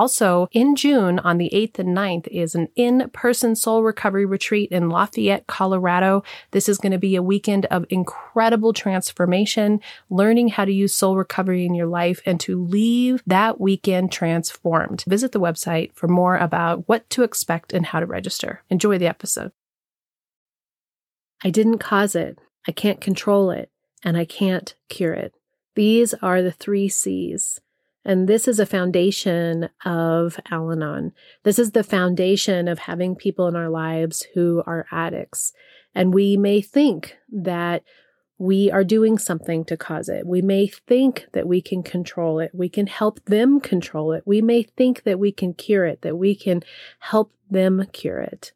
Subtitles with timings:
[0.00, 4.70] Also, in June on the 8th and 9th is an in person soul Recovery Retreat
[4.72, 6.22] in Lafayette, Colorado.
[6.52, 11.18] This is going to be a weekend of incredible transformation, learning how to use soul
[11.18, 15.04] recovery in your life and to leave that weekend transformed.
[15.06, 18.62] Visit the website for more about what to expect and how to register.
[18.70, 19.52] Enjoy the episode.
[21.44, 22.38] I didn't cause it.
[22.66, 23.70] I can't control it
[24.02, 25.34] and I can't cure it.
[25.74, 27.60] These are the three C's.
[28.04, 31.12] And this is a foundation of Al Anon.
[31.42, 35.52] This is the foundation of having people in our lives who are addicts.
[35.94, 37.82] And we may think that
[38.38, 40.26] we are doing something to cause it.
[40.26, 42.52] We may think that we can control it.
[42.54, 44.22] We can help them control it.
[44.24, 46.62] We may think that we can cure it, that we can
[47.00, 48.52] help them cure it.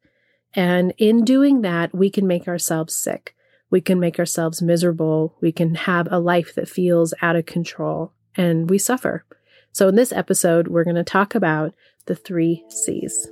[0.54, 3.34] And in doing that, we can make ourselves sick.
[3.68, 5.34] We can make ourselves miserable.
[5.42, 9.24] We can have a life that feels out of control and we suffer.
[9.72, 11.74] So, in this episode, we're going to talk about
[12.06, 13.28] the three C's.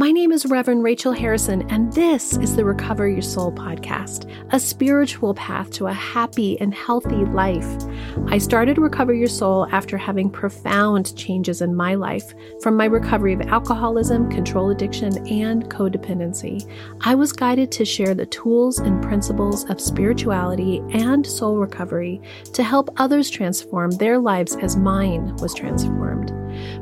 [0.00, 4.58] My name is Reverend Rachel Harrison, and this is the Recover Your Soul podcast, a
[4.58, 7.66] spiritual path to a happy and healthy life.
[8.28, 13.34] I started Recover Your Soul after having profound changes in my life from my recovery
[13.34, 16.66] of alcoholism, control addiction, and codependency.
[17.02, 22.22] I was guided to share the tools and principles of spirituality and soul recovery
[22.54, 26.32] to help others transform their lives as mine was transformed.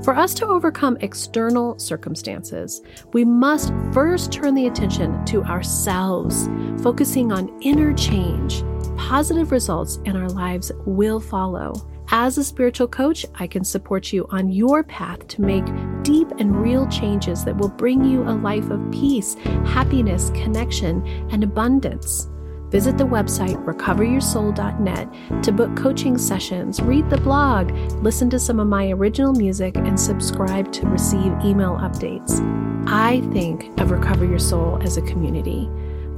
[0.09, 2.81] For us to overcome external circumstances,
[3.13, 6.49] we must first turn the attention to ourselves,
[6.83, 8.65] focusing on inner change.
[8.97, 11.75] Positive results in our lives will follow.
[12.11, 15.67] As a spiritual coach, I can support you on your path to make
[16.05, 19.35] deep and real changes that will bring you a life of peace,
[19.67, 22.31] happiness, connection, and abundance.
[22.71, 27.71] Visit the website recoveryoursoul.net to book coaching sessions, read the blog,
[28.03, 32.41] listen to some of my original music, and subscribe to receive email updates.
[32.87, 35.69] I think of Recover Your Soul as a community.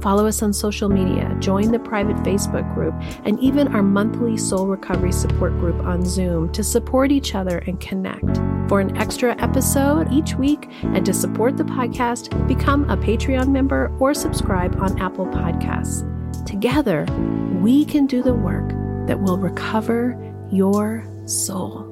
[0.01, 4.67] Follow us on social media, join the private Facebook group, and even our monthly soul
[4.67, 8.37] recovery support group on Zoom to support each other and connect.
[8.67, 13.95] For an extra episode each week and to support the podcast, become a Patreon member
[13.99, 16.07] or subscribe on Apple Podcasts.
[16.45, 17.05] Together,
[17.61, 18.69] we can do the work
[19.07, 20.17] that will recover
[20.51, 21.87] your soul.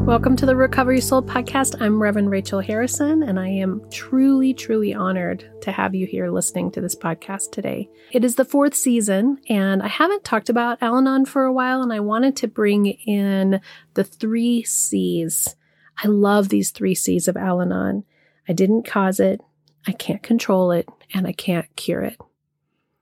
[0.00, 1.80] Welcome to the Recover Your Soul podcast.
[1.80, 6.72] I'm Reverend Rachel Harrison, and I am truly, truly honored to have you here listening
[6.72, 7.88] to this podcast today.
[8.10, 11.82] It is the fourth season, and I haven't talked about Al Anon for a while,
[11.82, 13.60] and I wanted to bring in
[13.94, 15.54] the three C's.
[16.02, 18.04] I love these three C's of Al Anon.
[18.48, 19.40] I didn't cause it,
[19.86, 22.16] I can't control it, and I can't cure it.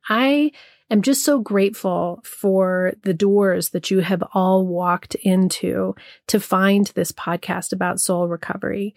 [0.09, 0.53] I
[0.91, 5.95] am just so grateful for the doors that you have all walked into
[6.29, 8.95] to find this podcast about soul recovery.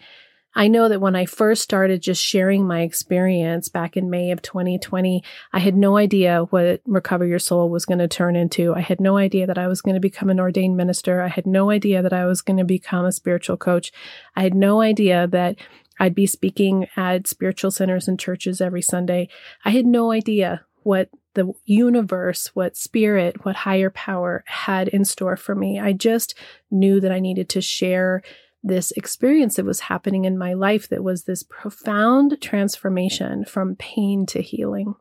[0.54, 4.42] I know that when I first started just sharing my experience back in May of
[4.42, 8.74] 2020, I had no idea what Recover Your Soul was going to turn into.
[8.74, 11.22] I had no idea that I was going to become an ordained minister.
[11.22, 13.92] I had no idea that I was going to become a spiritual coach.
[14.36, 15.56] I had no idea that
[15.98, 19.28] I'd be speaking at spiritual centers and churches every Sunday.
[19.64, 25.36] I had no idea what the universe, what spirit, what higher power had in store
[25.36, 25.80] for me.
[25.80, 26.34] I just
[26.70, 28.22] knew that I needed to share
[28.62, 34.24] this experience that was happening in my life that was this profound transformation from pain
[34.26, 34.94] to healing.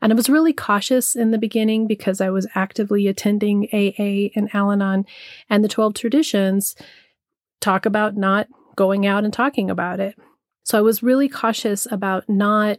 [0.00, 4.54] And I was really cautious in the beginning because I was actively attending AA and
[4.54, 5.06] Al Anon,
[5.48, 6.76] and the 12 traditions
[7.60, 10.16] talk about not going out and talking about it.
[10.62, 12.78] So I was really cautious about not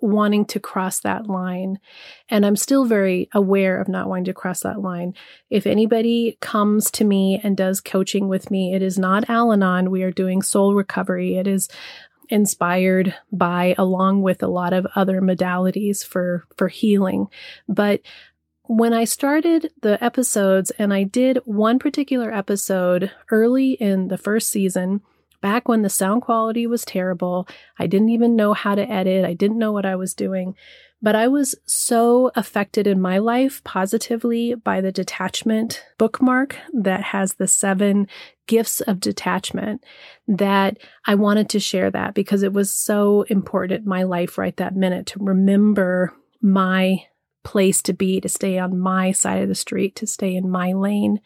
[0.00, 1.78] wanting to cross that line.
[2.28, 5.14] And I'm still very aware of not wanting to cross that line.
[5.50, 9.90] If anybody comes to me and does coaching with me, it is not Al Anon.
[9.90, 11.36] We are doing soul recovery.
[11.36, 11.68] It is
[12.30, 17.26] inspired by along with a lot of other modalities for for healing
[17.68, 18.00] but
[18.66, 24.48] when I started the episodes, and I did one particular episode early in the first
[24.48, 25.02] season,
[25.44, 27.46] back when the sound quality was terrible.
[27.78, 30.54] I didn't even know how to edit, I didn't know what I was doing.
[31.02, 37.34] But I was so affected in my life positively by the detachment bookmark that has
[37.34, 38.08] the seven
[38.46, 39.84] gifts of detachment
[40.26, 44.56] that I wanted to share that because it was so important in my life right
[44.56, 47.04] that minute to remember my
[47.42, 50.72] place to be, to stay on my side of the street, to stay in my
[50.72, 51.20] lane.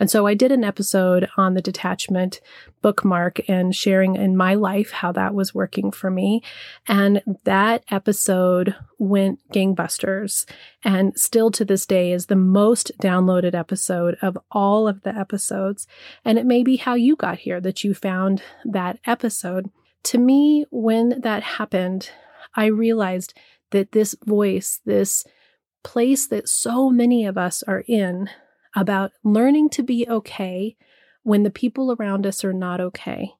[0.00, 2.40] And so I did an episode on the detachment
[2.80, 6.42] bookmark and sharing in my life how that was working for me.
[6.88, 10.50] And that episode went gangbusters
[10.82, 15.86] and still to this day is the most downloaded episode of all of the episodes.
[16.24, 19.70] And it may be how you got here that you found that episode.
[20.04, 22.10] To me, when that happened,
[22.54, 23.34] I realized
[23.70, 25.24] that this voice, this
[25.82, 28.28] place that so many of us are in,
[28.74, 30.76] about learning to be okay
[31.22, 33.32] when the people around us are not okay,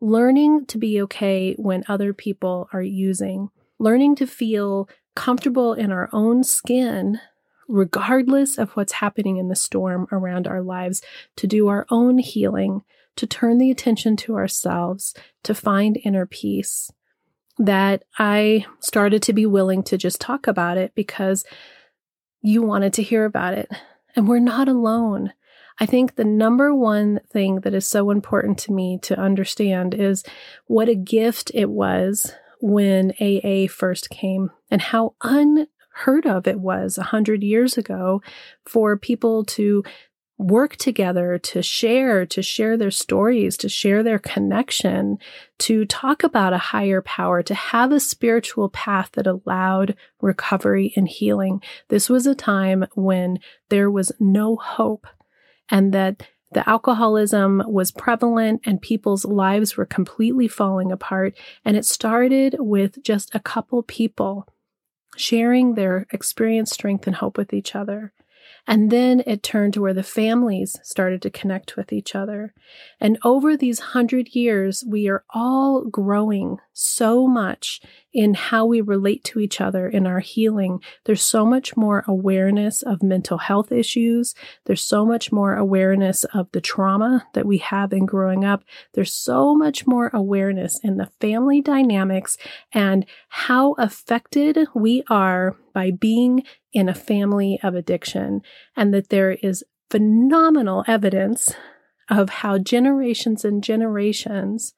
[0.00, 3.48] learning to be okay when other people are using,
[3.78, 7.20] learning to feel comfortable in our own skin,
[7.68, 11.02] regardless of what's happening in the storm around our lives,
[11.36, 12.82] to do our own healing,
[13.16, 16.90] to turn the attention to ourselves, to find inner peace.
[17.56, 21.44] That I started to be willing to just talk about it because
[22.42, 23.70] you wanted to hear about it.
[24.16, 25.32] And we're not alone.
[25.80, 30.22] I think the number one thing that is so important to me to understand is
[30.66, 36.96] what a gift it was when AA first came and how unheard of it was
[36.96, 38.22] a hundred years ago
[38.64, 39.82] for people to
[40.36, 45.18] work together to share, to share their stories, to share their connection,
[45.58, 51.08] to talk about a higher power, to have a spiritual path that allowed recovery and
[51.08, 51.62] healing.
[51.88, 53.38] This was a time when
[53.68, 55.06] there was no hope
[55.70, 61.34] and that the alcoholism was prevalent and people's lives were completely falling apart.
[61.64, 64.46] And it started with just a couple people
[65.16, 68.12] sharing their experience, strength, and hope with each other.
[68.66, 72.54] And then it turned to where the families started to connect with each other.
[73.00, 77.80] And over these hundred years, we are all growing so much
[78.14, 80.80] in how we relate to each other in our healing.
[81.04, 84.34] There's so much more awareness of mental health issues.
[84.66, 88.62] There's so much more awareness of the trauma that we have in growing up.
[88.92, 92.38] There's so much more awareness in the family dynamics
[92.72, 98.42] and how affected we are by being in a family of addiction,
[98.76, 101.54] and that there is phenomenal evidence
[102.10, 104.74] of how generations and generations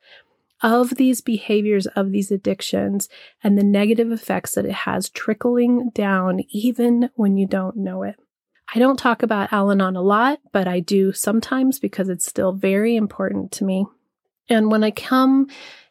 [0.67, 3.09] of these behaviors, of these addictions,
[3.41, 8.17] and the negative effects that it has trickling down even when you don't know it.
[8.75, 12.51] I don't talk about Al Anon a lot, but I do sometimes because it's still
[12.51, 13.87] very important to me.
[14.49, 15.47] And when I come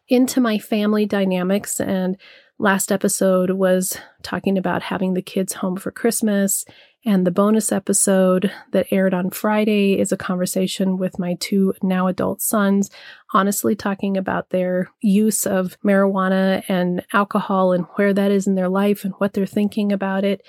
[0.10, 2.18] into my family dynamics and
[2.58, 6.66] last episode was talking about having the kids home for Christmas.
[7.08, 12.08] And the bonus episode that aired on Friday is a conversation with my two now
[12.08, 12.90] adult sons,
[13.34, 18.70] honestly talking about their use of marijuana and alcohol and where that is in their
[18.70, 20.48] life and what they're thinking about it.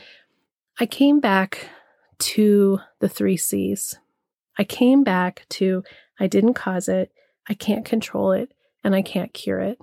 [0.80, 1.68] I came back
[2.18, 3.94] to the three C's.
[4.58, 5.82] I came back to
[6.18, 7.12] I didn't cause it,
[7.46, 8.52] I can't control it,
[8.82, 9.78] and I can't cure it.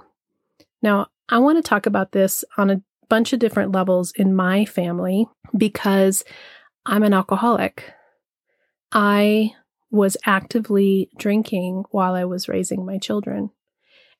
[0.81, 4.65] Now, I want to talk about this on a bunch of different levels in my
[4.65, 6.23] family because
[6.85, 7.93] I'm an alcoholic.
[8.91, 9.53] I
[9.91, 13.51] was actively drinking while I was raising my children.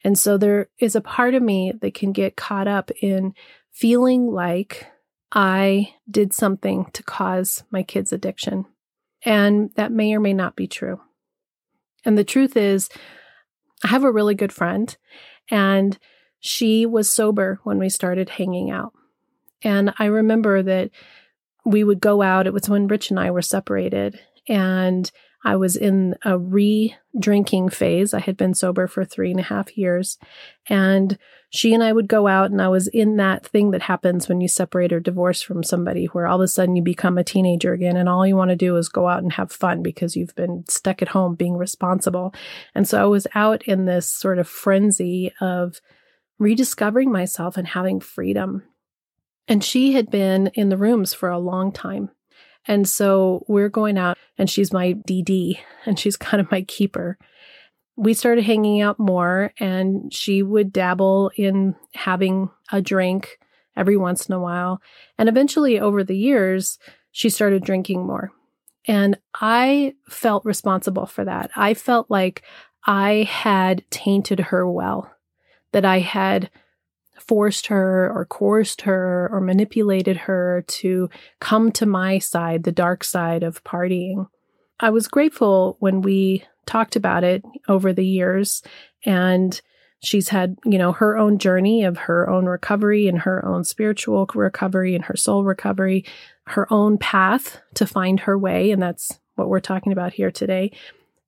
[0.03, 3.33] And so there is a part of me that can get caught up in
[3.71, 4.85] feeling like
[5.31, 8.66] I did something to cause my kids' addiction.
[9.25, 11.01] And that may or may not be true.
[12.06, 12.89] And the truth is,
[13.83, 14.95] I have a really good friend,
[15.49, 15.97] and
[16.45, 18.92] she was sober when we started hanging out.
[19.64, 20.92] And I remember that
[21.64, 22.47] we would go out.
[22.47, 24.19] It was when Rich and I were separated,
[24.50, 25.09] and
[25.45, 28.14] I was in a re drinking phase.
[28.14, 30.18] I had been sober for three and a half years.
[30.68, 31.18] And
[31.50, 34.42] she and I would go out, and I was in that thing that happens when
[34.42, 37.71] you separate or divorce from somebody, where all of a sudden you become a teenager
[37.71, 40.35] again, and all you want to do is go out and have fun because you've
[40.35, 42.33] been stuck at home being responsible.
[42.76, 45.80] And so I was out in this sort of frenzy of
[46.44, 48.64] rediscovering myself and having freedom.
[49.47, 52.12] And she had been in the rooms for a long time.
[52.66, 57.18] And so we're going out, and she's my DD, and she's kind of my keeper.
[57.95, 63.38] We started hanging out more, and she would dabble in having a drink
[63.76, 64.81] every once in a while.
[65.18, 66.80] And eventually, over the years,
[67.12, 68.31] she started drinking more.
[68.85, 71.52] And I felt responsible for that.
[71.56, 72.44] I felt like
[72.85, 75.14] I had tainted her well
[75.73, 76.49] that I had
[77.19, 83.03] forced her or coerced her or manipulated her to come to my side, the dark
[83.03, 84.27] side of partying.
[84.80, 88.61] I was grateful when we talked about it over the years
[89.06, 89.59] and
[90.01, 94.27] she's had, you know, her own journey of her own recovery and her own spiritual
[94.33, 96.06] recovery and her soul recovery,
[96.47, 98.71] her own path to find her way.
[98.71, 100.71] And that's what we're talking about here today.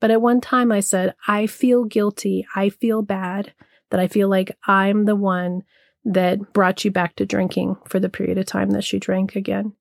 [0.01, 2.45] But at one time I said, I feel guilty.
[2.55, 3.53] I feel bad
[3.91, 5.63] that I feel like I'm the one
[6.03, 9.73] that brought you back to drinking for the period of time that she drank again.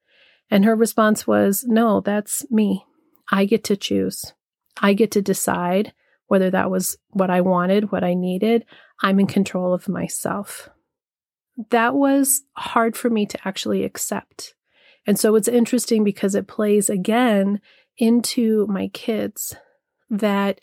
[0.50, 2.84] And her response was, No, that's me.
[3.30, 4.32] I get to choose.
[4.80, 5.92] I get to decide
[6.26, 8.64] whether that was what I wanted, what I needed.
[9.02, 10.70] I'm in control of myself.
[11.70, 14.54] That was hard for me to actually accept.
[15.06, 17.60] And so it's interesting because it plays again
[17.98, 19.54] into my kids
[20.10, 20.60] that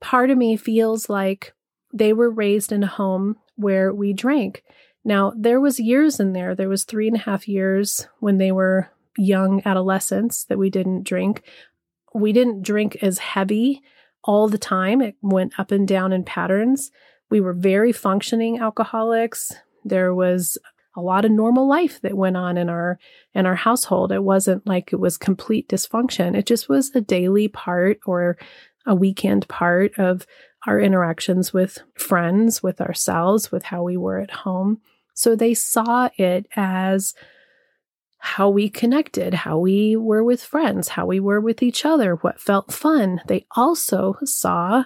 [0.00, 1.54] part of me feels like
[1.92, 4.62] they were raised in a home where we drank.
[5.04, 6.54] Now, there was years in there.
[6.54, 11.04] There was three and a half years when they were young adolescents that we didn't
[11.04, 11.42] drink.
[12.14, 13.82] We didn't drink as heavy
[14.24, 15.00] all the time.
[15.00, 16.90] It went up and down in patterns.
[17.30, 19.52] We were very functioning alcoholics.
[19.84, 20.56] There was
[20.94, 22.98] a lot of normal life that went on in our
[23.34, 24.12] in our household.
[24.12, 26.36] It wasn't like it was complete dysfunction.
[26.36, 28.36] It just was a daily part or
[28.86, 30.26] a weekend part of
[30.66, 34.80] our interactions with friends, with ourselves, with how we were at home.
[35.14, 37.14] So they saw it as
[38.18, 42.40] how we connected, how we were with friends, how we were with each other, what
[42.40, 43.20] felt fun.
[43.26, 44.84] They also saw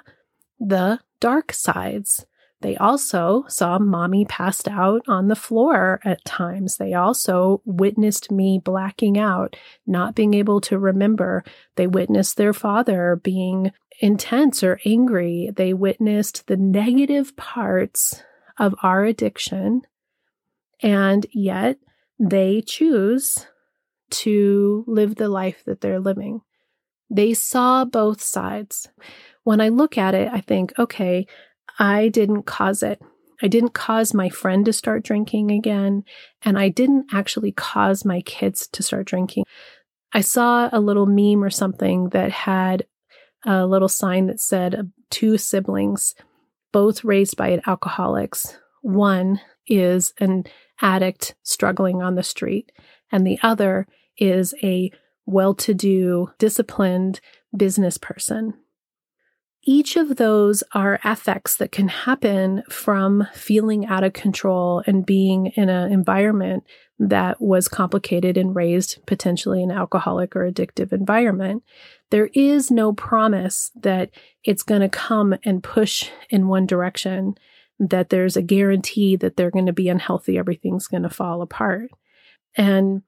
[0.59, 2.25] the dark sides.
[2.63, 6.79] They also saw mommy passed out on the floor at times.
[6.79, 9.55] They also witnessed me blacking out,
[9.87, 11.45] not being able to remember.
[11.75, 15.51] They witnessed their father being intense or angry.
[15.55, 18.23] They witnessed the negative parts
[18.59, 19.83] of our addiction.
[20.83, 21.79] And yet
[22.19, 23.47] they choose
[24.09, 26.41] to live the life that they're living.
[27.11, 28.89] They saw both sides.
[29.45, 31.27] When I look at it, I think, okay,
[31.79, 33.01] I didn't cause it.
[33.43, 36.05] I didn't cause my friend to start drinking again,
[36.43, 39.45] and I didn't actually cause my kids to start drinking.
[40.13, 42.87] I saw a little meme or something that had
[43.47, 46.15] a little sign that said uh, two siblings,
[46.73, 48.59] both raised by alcoholics.
[48.83, 50.45] One is an
[50.81, 52.73] addict struggling on the street,
[53.11, 53.87] and the other
[54.19, 54.91] is a
[55.25, 57.21] well to do, disciplined
[57.57, 58.55] business person.
[59.69, 65.47] Each of those are effects that can happen from feeling out of control and being
[65.57, 66.63] in an environment
[66.99, 71.63] that was complicated and raised potentially in an alcoholic or addictive environment.
[72.11, 74.11] There is no promise that
[74.45, 77.35] it's going to come and push in one direction
[77.79, 81.91] that there's a guarantee that they're going to be unhealthy, everything's going to fall apart.
[82.57, 83.03] And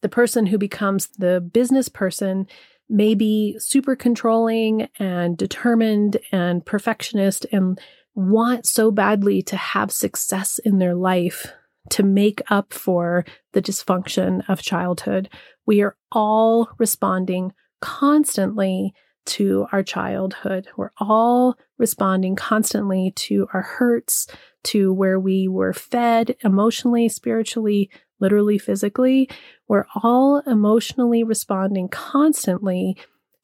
[0.00, 2.46] the person who becomes the business person
[2.88, 7.78] may be super controlling and determined and perfectionist and
[8.14, 11.52] want so badly to have success in their life
[11.90, 15.28] to make up for the dysfunction of childhood.
[15.66, 18.94] We are all responding constantly
[19.26, 20.68] to our childhood.
[20.76, 24.28] We're all responding constantly to our hurts,
[24.64, 27.90] to where we were fed emotionally, spiritually,
[28.20, 29.28] literally, physically.
[29.68, 32.96] We're all emotionally responding constantly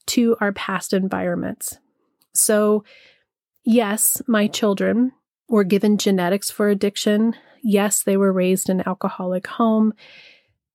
[0.06, 1.78] to our past environments.
[2.34, 2.84] So,
[3.64, 5.12] yes, my children
[5.52, 7.36] were given genetics for addiction.
[7.62, 9.92] Yes, they were raised in an alcoholic home.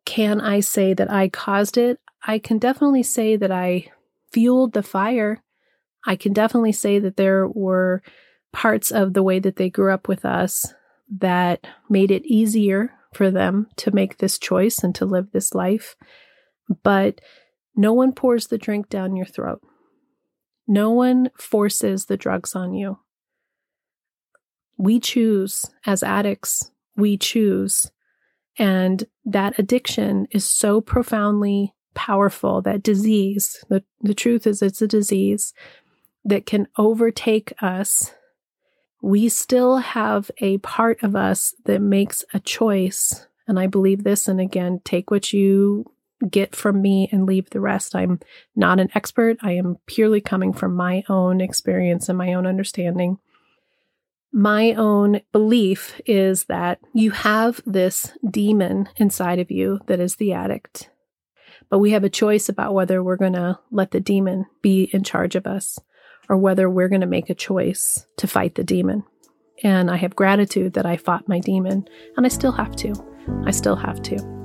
[0.06, 2.00] Can I say that I caused it?
[2.22, 3.92] I can definitely say that I
[4.32, 5.42] fueled the fire.
[6.06, 8.04] I can definitely say that there were
[8.54, 10.76] parts of the way that they grew up with us
[11.10, 15.96] that made it easier for them to make this choice and to live this life.
[16.84, 17.20] But
[17.76, 19.62] no one pours the drink down your throat.
[20.68, 23.00] No one forces the drugs on you.
[24.78, 27.92] We choose as addicts, we choose.
[28.58, 34.88] And that addiction is so profoundly powerful, that disease, the, the truth is it's a
[34.88, 35.54] disease
[36.26, 38.14] that can overtake us.
[39.02, 43.28] We still have a part of us that makes a choice.
[43.48, 44.28] And I believe this.
[44.28, 45.86] And again, take what you
[46.30, 47.96] get from me and leave the rest.
[47.96, 48.20] I'm
[48.56, 49.38] not an expert.
[49.42, 53.20] I am purely coming from my own experience and my own understanding.
[54.38, 60.34] My own belief is that you have this demon inside of you that is the
[60.34, 60.92] addict.
[61.72, 65.04] But we have a choice about whether we're going to let the demon be in
[65.04, 65.80] charge of us
[66.30, 69.04] or whether we're going to make a choice to fight the demon.
[69.64, 72.94] And I have gratitude that I fought my demon, and I still have to.
[73.48, 74.37] I still have to.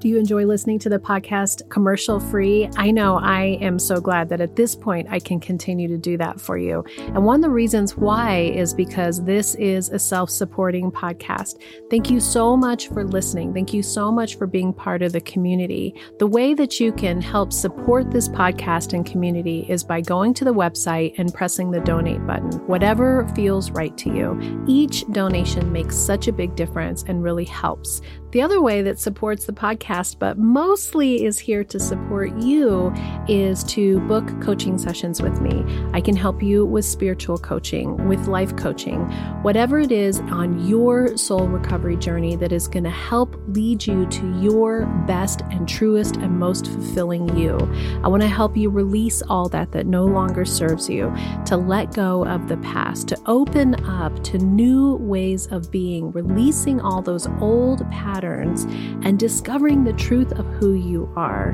[0.00, 2.70] Do you enjoy listening to the podcast commercial free?
[2.78, 6.16] I know I am so glad that at this point I can continue to do
[6.16, 6.82] that for you.
[6.96, 11.60] And one of the reasons why is because this is a self supporting podcast.
[11.90, 13.52] Thank you so much for listening.
[13.52, 15.94] Thank you so much for being part of the community.
[16.18, 20.46] The way that you can help support this podcast and community is by going to
[20.46, 24.64] the website and pressing the donate button, whatever feels right to you.
[24.66, 28.00] Each donation makes such a big difference and really helps.
[28.32, 32.94] The other way that supports the podcast, but mostly is here to support you,
[33.26, 35.64] is to book coaching sessions with me.
[35.92, 39.00] I can help you with spiritual coaching, with life coaching,
[39.42, 44.06] whatever it is on your soul recovery journey that is going to help lead you
[44.06, 47.58] to your best and truest and most fulfilling you.
[48.04, 51.12] I want to help you release all that that no longer serves you,
[51.46, 56.80] to let go of the past, to open up to new ways of being, releasing
[56.80, 58.64] all those old patterns patterns
[59.02, 61.52] and discovering the truth of who you are.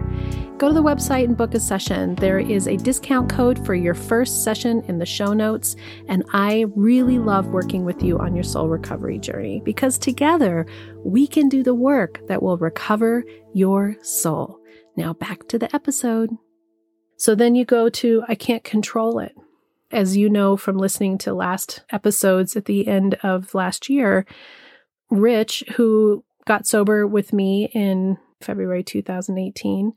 [0.58, 2.16] Go to the website and book a session.
[2.16, 5.76] There is a discount code for your first session in the show notes.
[6.08, 10.66] And I really love working with you on your soul recovery journey because together
[11.04, 13.22] we can do the work that will recover
[13.54, 14.58] your soul.
[14.96, 16.30] Now back to the episode.
[17.16, 19.36] So then you go to I can't control it.
[19.92, 24.26] As you know from listening to last episodes at the end of last year,
[25.10, 29.92] Rich, who got sober with me in February 2018.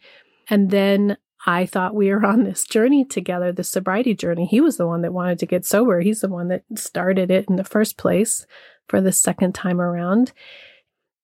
[0.49, 4.45] And then I thought we were on this journey together, this sobriety journey.
[4.45, 6.01] He was the one that wanted to get sober.
[6.01, 8.45] He's the one that started it in the first place
[8.87, 10.33] for the second time around.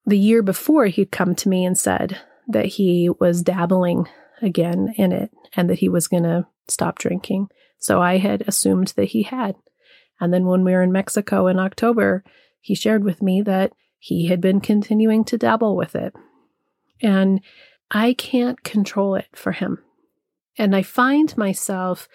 [0.05, 4.08] The year before, he'd come to me and said that he was dabbling
[4.41, 7.48] again in it and that he was going to stop drinking.
[7.79, 9.55] So I had assumed that he had.
[10.20, 12.24] And then when we were in Mexico in October,
[12.62, 13.74] he shared with me that
[14.05, 16.13] he had been continuing to dabble with it.
[17.01, 17.41] And
[17.89, 19.79] I can't control it for him.
[20.59, 22.07] And I find myself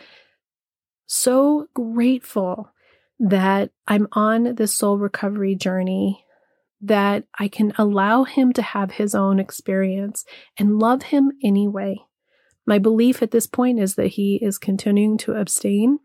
[1.07, 2.71] so grateful
[3.19, 6.25] that I'm on this soul recovery journey,
[6.81, 10.25] that I can allow him to have his own experience
[10.57, 11.97] and love him anyway.
[12.67, 15.99] My belief at this point is that he is continuing to abstain.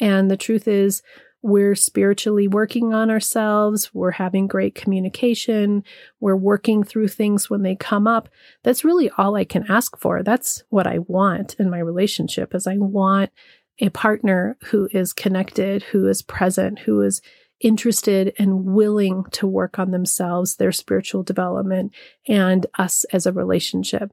[0.00, 1.02] And the truth is,
[1.42, 3.94] we're spiritually working on ourselves.
[3.94, 5.84] We're having great communication.
[6.20, 8.28] We're working through things when they come up.
[8.62, 10.22] That's really all I can ask for.
[10.22, 13.30] That's what I want in my relationship is I want
[13.78, 17.22] a partner who is connected, who is present, who is
[17.60, 21.92] interested and willing to work on themselves, their spiritual development,
[22.28, 24.12] and us as a relationship.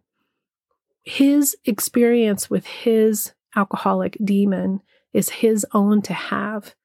[1.04, 4.82] His experience with his alcoholic demon
[5.14, 6.76] is his own to have.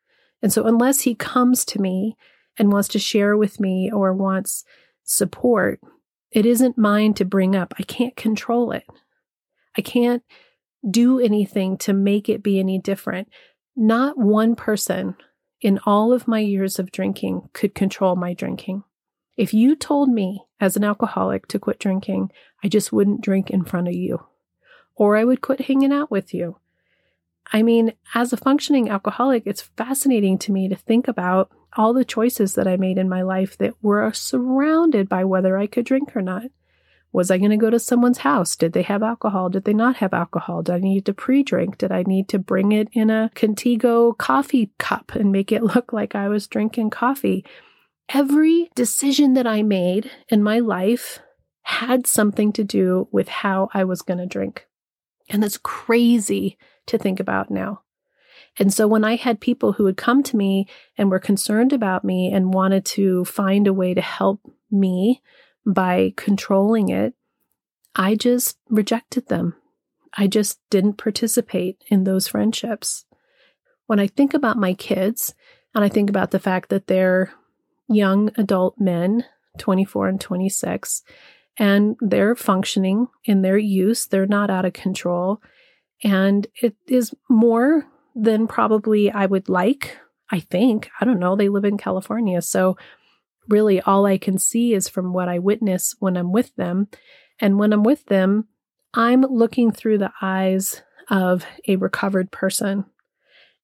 [0.42, 2.16] And so, unless he comes to me
[2.59, 4.64] and wants to share with me or wants
[5.05, 5.81] support,
[6.31, 7.74] it isn't mine to bring up.
[7.78, 8.85] I can't control it.
[9.76, 10.22] I can't
[10.88, 13.28] do anything to make it be any different.
[13.76, 15.16] Not one person
[15.61, 18.83] in all of my years of drinking could control my drinking.
[19.37, 22.31] If you told me as an alcoholic to quit drinking,
[22.62, 24.26] I just wouldn't drink in front of you,
[24.94, 26.59] or I would quit hanging out with you,
[27.53, 32.05] I mean, as a functioning alcoholic, it's fascinating to me to think about all the
[32.05, 36.17] choices that I made in my life that were surrounded by whether I could drink
[36.17, 36.45] or not.
[37.12, 38.57] Was I going to go to someone's house?
[38.57, 39.51] Did they have alcohol?
[39.51, 40.62] Did they not have alcohol?
[40.62, 41.77] Did I need to pre drink?
[41.77, 45.93] Did I need to bring it in a Contigo coffee cup and make it look
[45.93, 47.45] like I was drinking coffee?
[48.09, 51.21] Every decision that I made in my life
[51.62, 54.67] had something to do with how I was going to drink.
[55.29, 57.83] And that's crazy to think about now.
[58.59, 60.66] And so when I had people who would come to me
[60.99, 64.40] and were concerned about me and wanted to find a way to help
[64.71, 65.23] me
[65.64, 67.14] by controlling it,
[67.95, 69.55] I just rejected them.
[70.16, 73.07] I just didn't participate in those friendships.
[73.87, 75.35] When I think about my kids
[75.75, 77.33] and I think about the fact that they're
[77.88, 79.25] young adult men,
[79.59, 81.03] 24 and 26,
[81.59, 85.42] and they're functioning in their use, they're not out of control.
[86.03, 89.99] And it is more than probably I would like.
[90.33, 90.91] I think.
[90.99, 91.37] I don't know.
[91.37, 92.41] They live in California.
[92.41, 92.79] So,
[93.49, 96.88] really, all I can see is from what I witness when I'm with them.
[97.38, 98.49] And when I'm with them,
[98.95, 102.87] I'm looking through the eyes of a recovered person.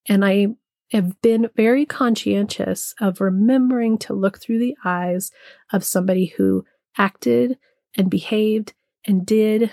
[0.07, 0.47] And I
[0.91, 5.31] have been very conscientious of remembering to look through the eyes
[5.71, 6.65] of somebody who
[6.97, 7.57] acted
[7.95, 8.73] and behaved
[9.05, 9.71] and did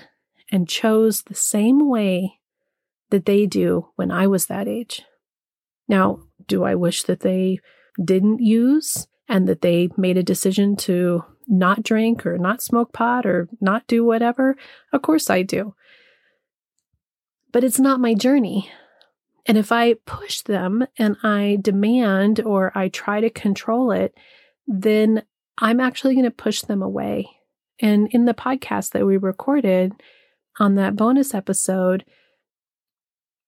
[0.51, 2.41] and chose the same way
[3.17, 5.03] that they do when I was that age.
[5.89, 7.61] Now, do I wish that they
[8.03, 13.25] didn't use and that they made a decision to not drink or not smoke pot
[13.25, 14.55] or not do whatever?
[14.93, 15.75] Of course I do.
[17.53, 18.71] But it's not my journey.
[19.47, 24.15] And if I push them and I demand or I try to control it,
[24.67, 25.23] then
[25.57, 27.31] I'm actually going to push them away.
[27.81, 29.95] And in the podcast that we recorded
[30.61, 32.05] on that bonus episode,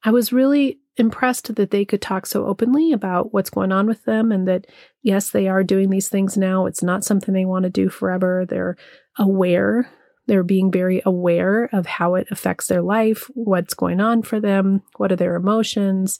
[0.04, 4.04] I was really impressed that they could talk so openly about what's going on with
[4.04, 4.66] them and that,
[5.02, 6.66] yes, they are doing these things now.
[6.66, 8.44] It's not something they want to do forever.
[8.48, 8.76] They're
[9.18, 9.90] aware.
[10.26, 14.82] They're being very aware of how it affects their life, what's going on for them,
[14.96, 16.18] what are their emotions.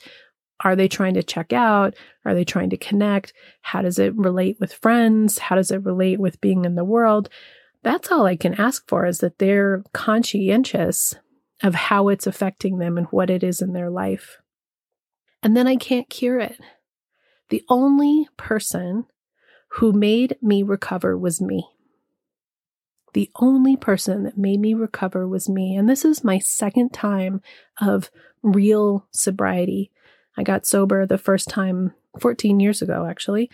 [0.61, 1.95] Are they trying to check out?
[2.25, 3.33] Are they trying to connect?
[3.61, 5.39] How does it relate with friends?
[5.39, 7.29] How does it relate with being in the world?
[7.83, 11.15] That's all I can ask for is that they're conscientious
[11.63, 14.39] of how it's affecting them and what it is in their life.
[15.43, 16.59] And then I can't cure it.
[17.51, 19.07] The only person
[19.73, 21.69] who made me recover was me.
[23.15, 25.75] The only person that made me recover was me.
[25.77, 27.41] And this is my second time
[27.81, 28.11] of
[28.43, 29.91] real sobriety.
[30.37, 33.51] I got sober the first time 14 years ago, actually.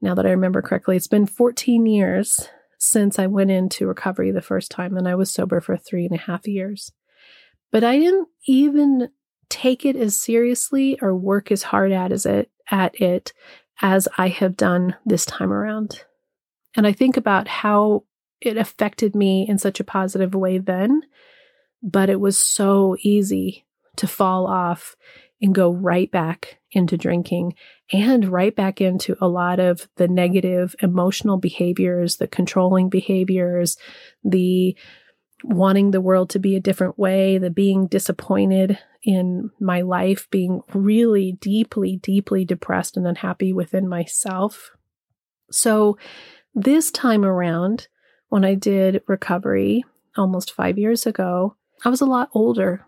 [0.00, 4.42] Now that I remember correctly, it's been 14 years since I went into recovery the
[4.42, 6.92] first time, and I was sober for three and a half years.
[7.74, 9.08] But I didn't even
[9.48, 13.32] take it as seriously or work as hard at as it at it
[13.82, 16.04] as I have done this time around.
[16.76, 18.04] And I think about how
[18.40, 21.02] it affected me in such a positive way then,
[21.82, 24.94] but it was so easy to fall off
[25.42, 27.54] and go right back into drinking
[27.92, 33.76] and right back into a lot of the negative emotional behaviors, the controlling behaviors,
[34.22, 34.76] the
[35.44, 40.62] wanting the world to be a different way, the being disappointed in my life, being
[40.72, 44.70] really deeply, deeply depressed and unhappy within myself.
[45.50, 45.98] So,
[46.54, 47.88] this time around,
[48.28, 49.84] when I did recovery
[50.16, 52.86] almost five years ago, I was a lot older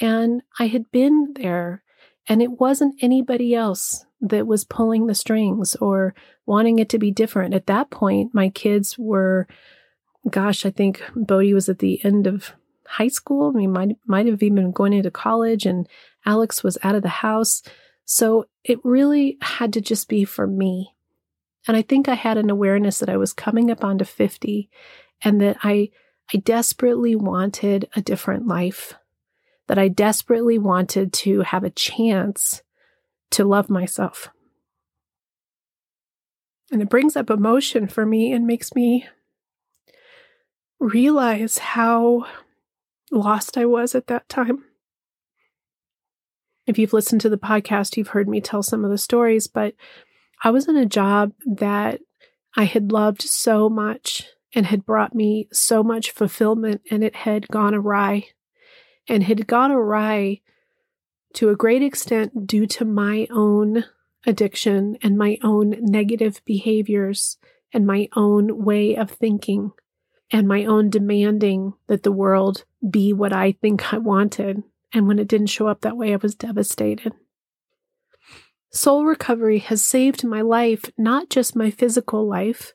[0.00, 1.84] and I had been there,
[2.26, 6.14] and it wasn't anybody else that was pulling the strings or
[6.46, 7.54] wanting it to be different.
[7.54, 9.46] At that point, my kids were
[10.28, 12.52] gosh, I think Bodie was at the end of
[12.86, 13.52] high school.
[13.54, 15.88] I mean, might might have even been going into college, and
[16.24, 17.62] Alex was out of the house.
[18.04, 20.94] So it really had to just be for me.
[21.66, 24.68] And I think I had an awareness that I was coming up onto 50
[25.22, 25.90] and that I
[26.32, 28.94] I desperately wanted a different life.
[29.66, 32.62] That I desperately wanted to have a chance
[33.30, 34.28] to love myself.
[36.70, 39.06] And it brings up emotion for me and makes me
[40.84, 42.26] realize how
[43.10, 44.64] lost I was at that time.
[46.66, 49.74] If you've listened to the podcast, you've heard me tell some of the stories, but
[50.42, 52.00] I was in a job that
[52.56, 57.48] I had loved so much and had brought me so much fulfillment, and it had
[57.48, 58.28] gone awry.
[59.08, 60.40] And had gone awry
[61.34, 63.84] to a great extent due to my own
[64.26, 67.36] addiction and my own negative behaviors
[67.72, 69.72] and my own way of thinking
[70.34, 74.64] and my own demanding that the world be what I think I wanted.
[74.92, 77.12] And when it didn't show up that way, I was devastated.
[78.72, 82.72] Soul recovery has saved my life, not just my physical life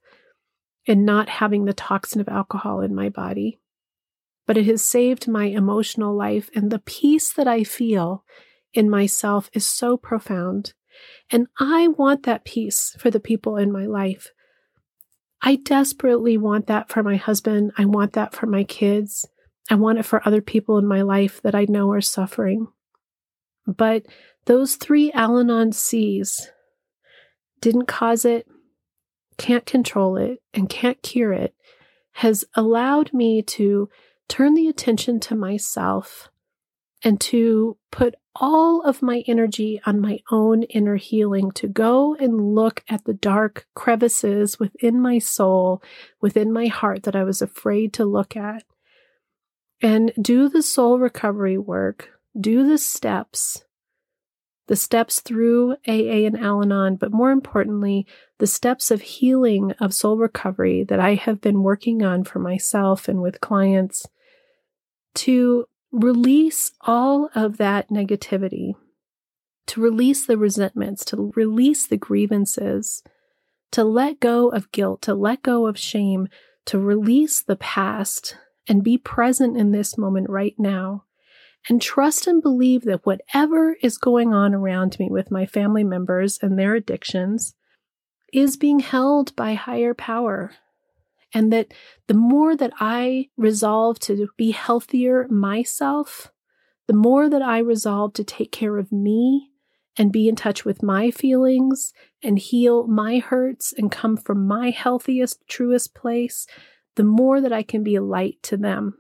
[0.87, 3.59] and not having the toxin of alcohol in my body,
[4.47, 6.49] but it has saved my emotional life.
[6.55, 8.23] And the peace that I feel
[8.73, 10.71] in myself is so profound.
[11.29, 14.31] And I want that peace for the people in my life.
[15.41, 17.71] I desperately want that for my husband.
[17.78, 19.25] I want that for my kids.
[19.69, 22.67] I want it for other people in my life that I know are suffering.
[23.65, 24.06] But
[24.45, 26.49] those three Al Anon C's
[27.62, 28.47] didn't cause it,
[29.38, 31.54] can't control it, and can't cure it,
[32.13, 33.89] has allowed me to
[34.28, 36.30] turn the attention to myself
[37.04, 42.53] and to put all of my energy on my own inner healing, to go and
[42.55, 45.81] look at the dark crevices within my soul,
[46.21, 48.63] within my heart that I was afraid to look at,
[49.81, 53.63] and do the soul recovery work, do the steps,
[54.67, 58.05] the steps through AA and Al Anon, but more importantly,
[58.37, 63.07] the steps of healing of soul recovery that I have been working on for myself
[63.07, 64.05] and with clients
[65.15, 68.73] to release all of that negativity,
[69.67, 73.04] to release the resentments, to release the grievances,
[73.71, 76.28] to let go of guilt, to let go of shame,
[76.65, 81.04] to release the past and be present in this moment right now.
[81.67, 86.39] And trust and believe that whatever is going on around me with my family members
[86.41, 87.54] and their addictions,
[88.32, 90.52] is being held by higher power.
[91.33, 91.73] And that
[92.07, 96.31] the more that I resolve to be healthier myself,
[96.87, 99.51] the more that I resolve to take care of me
[99.97, 104.69] and be in touch with my feelings and heal my hurts and come from my
[104.69, 106.47] healthiest, truest place,
[106.95, 108.97] the more that I can be a light to them.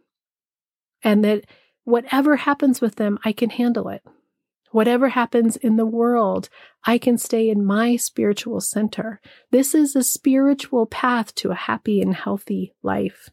[1.01, 1.45] And that
[1.83, 4.03] whatever happens with them, I can handle it.
[4.71, 6.49] Whatever happens in the world,
[6.85, 9.19] I can stay in my spiritual center.
[9.51, 13.29] This is a spiritual path to a happy and healthy life.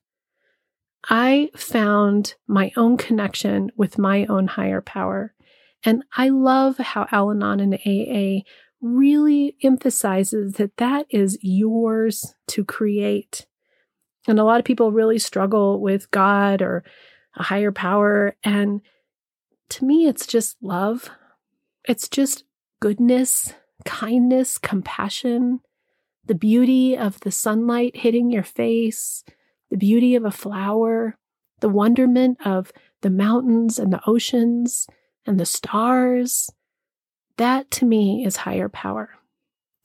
[1.09, 5.35] I found my own connection with my own higher power.
[5.85, 8.43] And I love how Al Anon and AA
[8.81, 13.47] really emphasizes that that is yours to create.
[14.27, 16.83] And a lot of people really struggle with God or
[17.37, 18.37] a higher power.
[18.43, 18.81] And
[19.71, 21.11] to me, it's just love.
[21.87, 22.43] It's just
[22.81, 25.61] goodness, kindness, compassion,
[26.25, 29.25] the beauty of the sunlight hitting your face,
[29.71, 31.17] the beauty of a flower,
[31.61, 32.73] the wonderment of
[33.03, 34.89] the mountains and the oceans
[35.27, 36.51] and the stars.
[37.37, 39.11] That to me is higher power.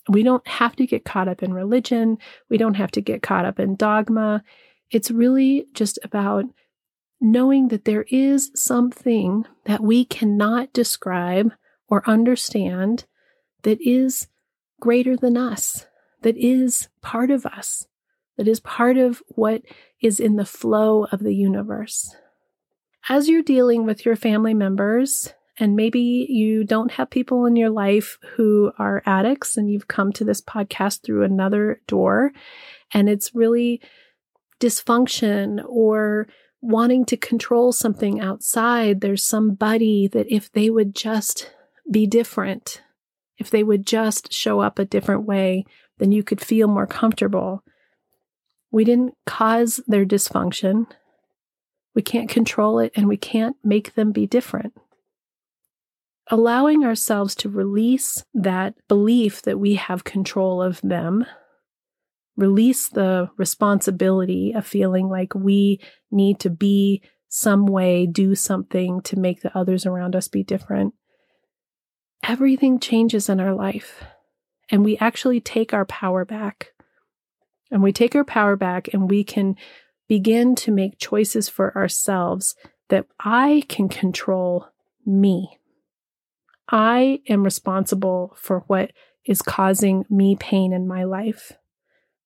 [0.10, 2.18] We don't have to get caught up in religion.
[2.50, 4.44] We don't have to get caught up in dogma.
[4.90, 6.46] It's really just about
[7.20, 11.54] knowing that there is something that we cannot describe
[11.92, 13.06] or understand
[13.62, 14.28] that is
[14.80, 15.86] greater than us,
[16.22, 17.86] that is part of us,
[18.38, 19.62] that is part of what
[20.02, 22.16] is in the flow of the universe.
[23.10, 27.70] As you're dealing with your family members, and maybe you don't have people in your
[27.70, 32.32] life who are addicts, and you've come to this podcast through another door,
[32.94, 33.82] and it's really
[34.60, 36.28] dysfunction or
[36.62, 39.02] wanting to control something outside.
[39.02, 41.52] There's somebody that if they would just
[41.90, 42.82] be different,
[43.38, 45.66] if they would just show up a different way,
[45.98, 47.64] then you could feel more comfortable.
[48.72, 50.88] We didn't cause their dysfunction.
[51.96, 54.74] We can't control it and we can't make them be different.
[56.28, 61.26] Allowing ourselves to release that belief that we have control of them,
[62.38, 69.18] release the responsibility of feeling like we need to be some way, do something to
[69.18, 70.94] make the others around us be different.
[72.24, 74.04] Everything changes in our life,
[74.70, 76.72] and we actually take our power back.
[77.72, 79.56] And we take our power back and we can
[80.10, 82.54] begin to make choices for ourselves
[82.90, 84.68] that I can control
[85.06, 85.58] me.
[86.70, 88.92] I am responsible for what
[89.26, 91.54] is causing me pain in my life,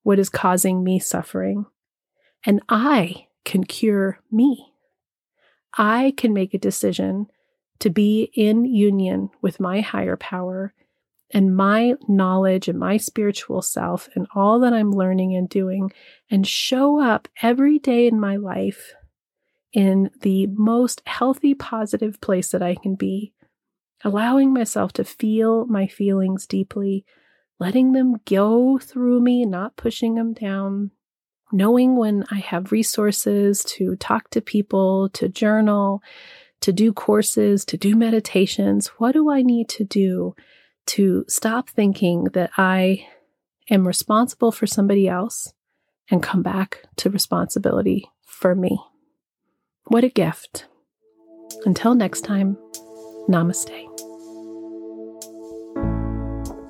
[0.02, 1.68] what is causing me suffering.
[2.46, 4.74] And I can cure me.
[5.78, 7.28] I can make a decision
[7.80, 10.74] to be in union with my higher power
[11.32, 15.92] and my knowledge and my spiritual self and all that I'm learning and doing
[16.30, 18.94] and show up every day in my life
[19.74, 23.34] in the most healthy, positive place that I can be,
[24.06, 27.06] allowing myself to feel my feelings deeply,
[27.60, 30.92] letting them go through me, not pushing them down,
[31.52, 36.02] knowing when I have resources to talk to people, to journal,
[36.66, 38.88] to do courses, to do meditations.
[38.98, 40.36] What do I need to do
[40.88, 43.08] to stop thinking that I
[43.70, 45.54] am responsible for somebody else
[46.10, 48.80] and come back to responsibility for me.
[49.86, 50.66] What a gift.
[51.66, 52.58] Until next time,
[53.30, 54.05] namaste.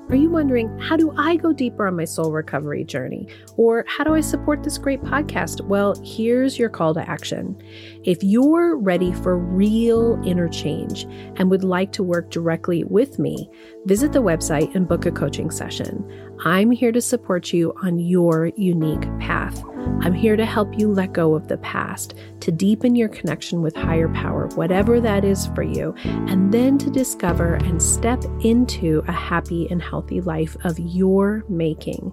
[0.08, 3.26] Are you wondering, how do I go deeper on my soul recovery journey?
[3.56, 5.62] Or how do I support this great podcast?
[5.62, 7.60] Well, here's your call to action.
[8.04, 13.50] If you're ready for real interchange and would like to work directly with me,
[13.86, 16.08] visit the website and book a coaching session.
[16.44, 19.64] I'm here to support you on your unique path.
[20.00, 23.74] I'm here to help you let go of the past, to deepen your connection with
[23.74, 29.12] higher power, whatever that is for you, and then to discover and step into a
[29.12, 32.12] happy and healthy life of your making.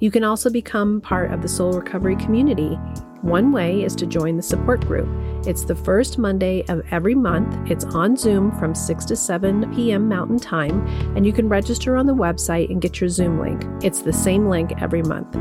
[0.00, 2.78] You can also become part of the Soul Recovery community.
[3.22, 5.08] One way is to join the support group.
[5.46, 7.70] It's the first Monday of every month.
[7.70, 10.08] It's on Zoom from 6 to 7 p.m.
[10.08, 13.64] Mountain Time, and you can register on the website and get your Zoom link.
[13.82, 15.36] It's the same link every month.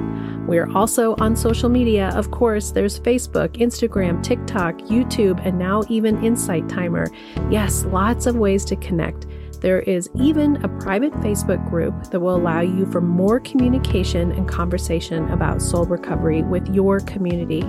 [0.47, 2.09] We are also on social media.
[2.15, 7.11] Of course, there's Facebook, Instagram, TikTok, YouTube, and now even Insight Timer.
[7.51, 9.27] Yes, lots of ways to connect.
[9.61, 14.47] There is even a private Facebook group that will allow you for more communication and
[14.47, 17.63] conversation about soul recovery with your community.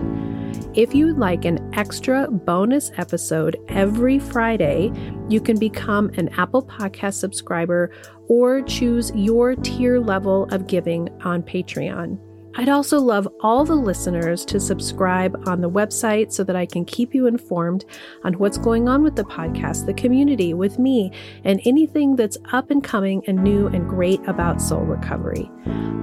[0.74, 4.92] If you would like an extra bonus episode every Friday,
[5.28, 7.90] you can become an Apple Podcast subscriber
[8.28, 12.18] or choose your tier level of giving on Patreon.
[12.58, 16.84] I'd also love all the listeners to subscribe on the website so that I can
[16.84, 17.84] keep you informed
[18.24, 21.12] on what's going on with the podcast, the community, with me,
[21.44, 25.48] and anything that's up and coming and new and great about soul recovery.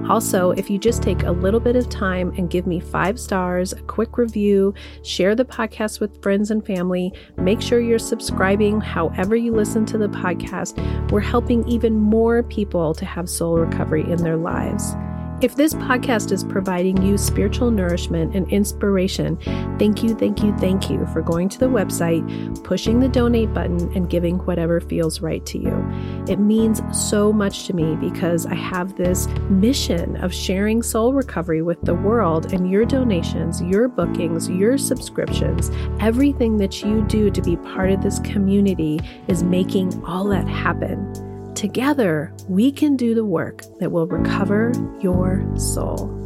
[0.08, 3.74] Also, if you just take a little bit of time and give me five stars,
[3.74, 9.36] a quick review, share the podcast with friends and family, make sure you're subscribing however
[9.36, 14.22] you listen to the podcast, we're helping even more people to have soul recovery in
[14.22, 14.94] their lives.
[15.42, 19.36] If this podcast is providing you spiritual nourishment and inspiration,
[19.78, 23.94] thank you, thank you, thank you for going to the website, pushing the donate button,
[23.94, 26.24] and giving whatever feels right to you.
[26.26, 31.60] It means so much to me because I have this mission of sharing soul recovery
[31.60, 35.70] with the world, and your donations, your bookings, your subscriptions,
[36.00, 41.25] everything that you do to be part of this community is making all that happen.
[41.56, 46.25] Together, we can do the work that will recover your soul.